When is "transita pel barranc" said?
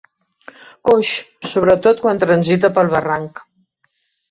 2.25-3.47